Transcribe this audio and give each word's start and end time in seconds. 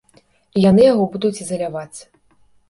І 0.55 0.63
яны 0.69 0.87
яго 0.93 1.05
будуць 1.17 1.31
ізаляваць. 1.43 1.99